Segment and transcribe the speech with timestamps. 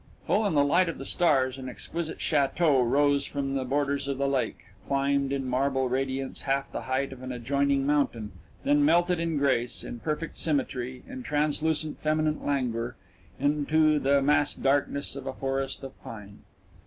[0.25, 4.17] Full in the light of the stars, an exquisite château rose from the borders of
[4.17, 8.31] the lake, climbed in marble radiance half the height of an adjoining mountain,
[8.63, 12.95] then melted in grace, in perfect symmetry, in translucent feminine languor,
[13.39, 16.39] into the massed darkness of a forest of pine.